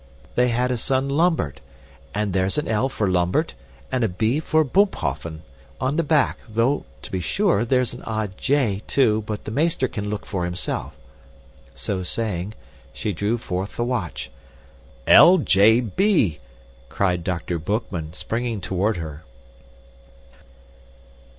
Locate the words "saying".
12.01-12.55